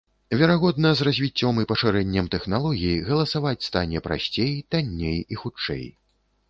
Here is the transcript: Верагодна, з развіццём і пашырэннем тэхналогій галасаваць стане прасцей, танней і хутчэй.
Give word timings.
Верагодна, 0.39 0.91
з 1.01 1.05
развіццём 1.07 1.59
і 1.63 1.67
пашырэннем 1.71 2.31
тэхналогій 2.37 2.95
галасаваць 3.11 3.67
стане 3.69 3.97
прасцей, 4.09 4.51
танней 4.75 5.17
і 5.37 5.43
хутчэй. 5.45 5.85